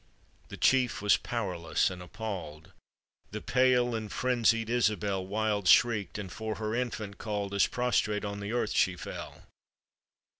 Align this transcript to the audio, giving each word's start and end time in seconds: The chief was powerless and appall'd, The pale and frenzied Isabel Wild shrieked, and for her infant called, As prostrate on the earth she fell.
The 0.47 0.57
chief 0.57 0.99
was 1.03 1.15
powerless 1.17 1.91
and 1.91 2.01
appall'd, 2.01 2.71
The 3.29 3.39
pale 3.39 3.93
and 3.93 4.11
frenzied 4.11 4.67
Isabel 4.67 5.23
Wild 5.23 5.67
shrieked, 5.67 6.17
and 6.17 6.31
for 6.31 6.55
her 6.55 6.73
infant 6.73 7.19
called, 7.19 7.53
As 7.53 7.67
prostrate 7.67 8.25
on 8.25 8.39
the 8.39 8.51
earth 8.51 8.73
she 8.73 8.95
fell. 8.95 9.43